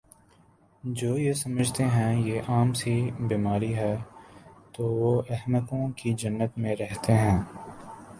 جو 0.83 1.17
یہ 1.17 1.33
سمجھتے 1.33 1.83
ہیں 1.85 2.15
یہ 2.21 2.49
عام 2.49 2.71
سی 2.73 2.93
بیماری 3.19 3.73
ہے 3.75 3.95
تو 4.73 4.83
وہ 4.91 5.11
احمقوں 5.29 5.89
کی 5.97 6.13
جنت 6.13 6.57
میں 6.57 6.75
رہتے 6.75 7.13
ہیں 7.13 7.39